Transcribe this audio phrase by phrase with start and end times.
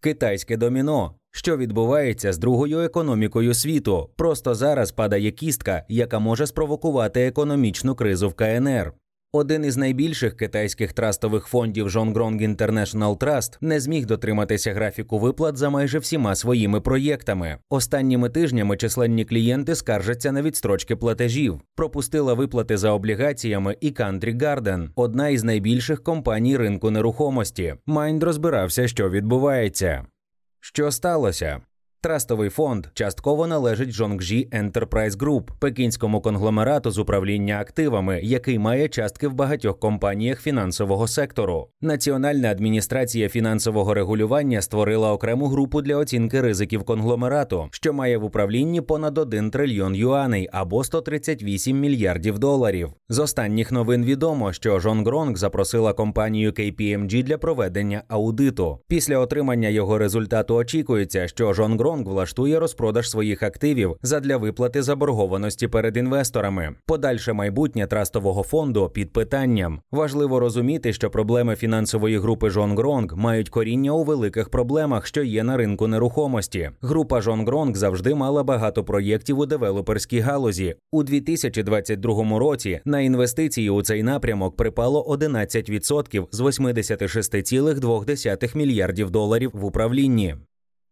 [0.00, 1.14] Китайське доміно.
[1.30, 4.10] Що відбувається з другою економікою світу?
[4.16, 8.92] Просто зараз падає кістка, яка може спровокувати економічну кризу в КНР.
[9.32, 15.70] Один із найбільших китайських трастових фондів Жонгронг International Trust не зміг дотриматися графіку виплат за
[15.70, 17.58] майже всіма своїми проєктами.
[17.68, 21.60] Останніми тижнями численні клієнти скаржаться на відстрочки платежів.
[21.76, 27.74] Пропустила виплати за облігаціями і Country Garden, одна із найбільших компаній ринку нерухомості.
[27.86, 30.06] Майнд розбирався, що відбувається.
[30.60, 31.60] Що сталося?
[32.02, 39.28] Трастовий фонд частково належить Жонгжі Enterprise Group, пекінському конгломерату з управління активами, який має частки
[39.28, 41.68] в багатьох компаніях фінансового сектору.
[41.80, 48.80] Національна адміністрація фінансового регулювання створила окрему групу для оцінки ризиків конгломерату, що має в управлінні
[48.80, 52.90] понад 1 трильйон юаней або 138 мільярдів доларів.
[53.08, 58.78] З останніх новин відомо, що Жонгронг запросила компанію KPMG для проведення аудиту.
[58.88, 65.96] Після отримання його результату очікується, що Жонгронг влаштує розпродаж своїх активів задля виплати заборгованості перед
[65.96, 66.74] інвесторами.
[66.86, 69.80] Подальше майбутнє трастового фонду під питанням.
[69.92, 75.56] Важливо розуміти, що проблеми фінансової групи Жонгронг мають коріння у великих проблемах, що є на
[75.56, 76.70] ринку нерухомості.
[76.80, 80.74] Група Жонгронг завжди мала багато проєктів у девелоперській галузі.
[80.92, 89.64] У 2022 році на інвестиції у цей напрямок припало 11% з 86,2 мільярдів доларів в
[89.64, 90.36] управлінні.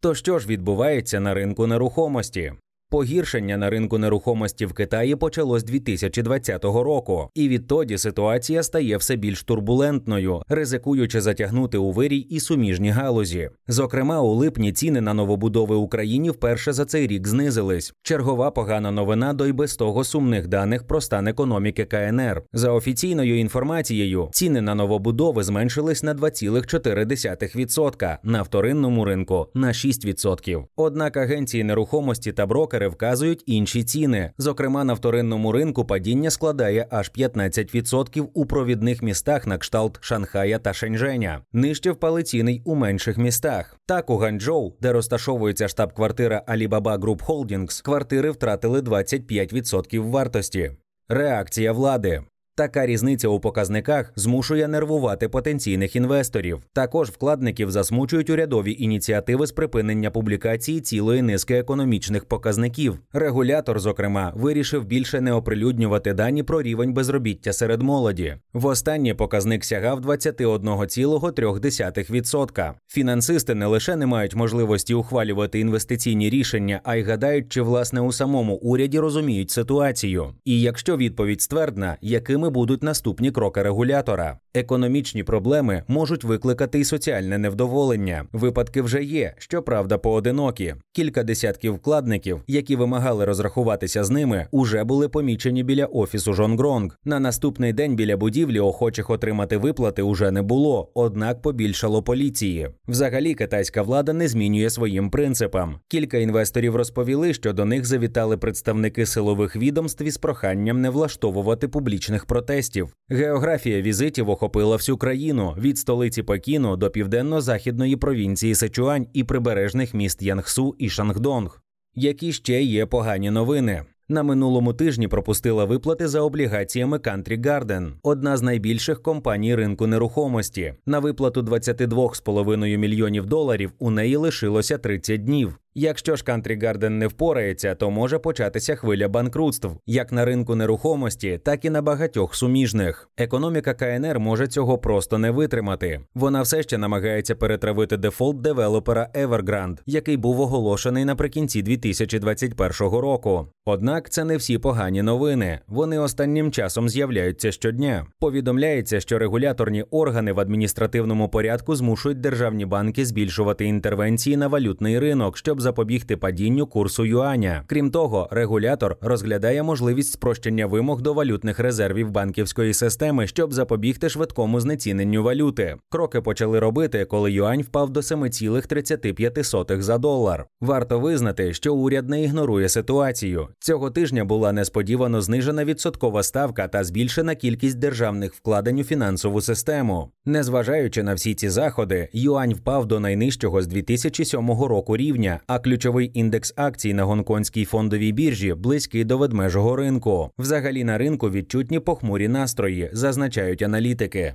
[0.00, 2.52] То що ж відбувається на ринку нерухомості?
[2.90, 9.42] Погіршення на ринку нерухомості в Китаї почалось 2020 року, і відтоді ситуація стає все більш
[9.42, 13.50] турбулентною, ризикуючи затягнути у вирій і суміжні галузі.
[13.66, 17.92] Зокрема, у липні ціни на новобудови Україні вперше за цей рік знизились.
[18.02, 22.42] Чергова погана новина до й без того сумних даних про стан економіки КНР.
[22.52, 30.64] За офіційною інформацією, ціни на новобудови зменшились на 2,4%, на вторинному ринку на 6%.
[30.76, 34.30] Однак агенції нерухомості та брокери брокери вказують інші ціни.
[34.38, 40.72] Зокрема, на вторинному ринку падіння складає аж 15% у провідних містах на кшталт Шанхая та
[40.72, 41.40] Шеньженя.
[41.52, 43.76] Нижче впали ціни й у менших містах.
[43.86, 50.70] Так у Ганчжоу, де розташовується штаб-квартира Alibaba Group Holdings, квартири втратили 25% вартості.
[51.08, 52.22] Реакція влади.
[52.58, 56.62] Така різниця у показниках змушує нервувати потенційних інвесторів.
[56.72, 62.98] Також вкладників засмучують урядові ініціативи з припинення публікації цілої низки економічних показників.
[63.12, 68.36] Регулятор, зокрема, вирішив більше не оприлюднювати дані про рівень безробіття серед молоді.
[68.52, 72.72] Востаннє показник сягав 21,3%.
[72.88, 78.12] Фінансисти не лише не мають можливості ухвалювати інвестиційні рішення, а й гадають, чи власне у
[78.12, 80.34] самому уряді розуміють ситуацію.
[80.44, 84.38] І якщо відповідь ствердна, якими будуть наступні кроки регулятора.
[84.54, 88.24] Економічні проблеми можуть викликати й соціальне невдоволення.
[88.32, 90.74] Випадки вже є, щоправда, поодинокі.
[90.92, 96.98] Кілька десятків вкладників, які вимагали розрахуватися з ними, уже були помічені біля офісу Жонгронг.
[97.04, 102.68] На наступний день біля будівлі охочих отримати виплати уже не було, однак побільшало поліції.
[102.88, 105.76] Взагалі, китайська влада не змінює своїм принципам.
[105.88, 112.26] Кілька інвесторів розповіли, що до них завітали представники силових відомств із проханням не влаштовувати публічних
[112.38, 112.94] протестів.
[113.08, 120.22] Географія візитів охопила всю країну від столиці Пекіну до південно-західної провінції Сечуань і прибережних міст
[120.22, 121.62] Янгсу і Шангдонг.
[121.94, 123.82] Які ще є погані новини?
[124.08, 130.74] На минулому тижні пропустила виплати за облігаціями Country Garden, одна з найбільших компаній ринку нерухомості.
[130.86, 135.58] На виплату 22,5 мільйонів доларів у неї лишилося 30 днів.
[135.74, 141.40] Якщо ж Country Garden не впорається, то може початися хвиля банкрутств як на ринку нерухомості,
[141.44, 143.10] так і на багатьох суміжних.
[143.16, 146.00] Економіка КНР може цього просто не витримати.
[146.14, 153.46] Вона все ще намагається перетравити дефолт девелопера Evergrande, який був оголошений наприкінці 2021 року.
[153.64, 155.60] Однак це не всі погані новини.
[155.66, 158.06] Вони останнім часом з'являються щодня.
[158.20, 165.38] Повідомляється, що регуляторні органи в адміністративному порядку змушують державні банки збільшувати інтервенції на валютний ринок,
[165.58, 167.64] щоб запобігти падінню курсу юаня.
[167.66, 174.60] Крім того, регулятор розглядає можливість спрощення вимог до валютних резервів банківської системи, щоб запобігти швидкому
[174.60, 175.76] знеціненню валюти.
[175.88, 180.46] Кроки почали робити, коли юань впав до 7,35 за долар.
[180.60, 183.48] Варто визнати, що уряд не ігнорує ситуацію.
[183.58, 190.10] Цього тижня була несподівано знижена відсоткова ставка та збільшена кількість державних вкладень у фінансову систему.
[190.28, 196.10] Незважаючи на всі ці заходи, юань впав до найнижчого з 2007 року рівня, а ключовий
[196.14, 200.30] індекс акцій на гонконгській фондовій біржі близький до ведмежого ринку.
[200.38, 204.34] Взагалі на ринку відчутні похмурі настрої, зазначають аналітики.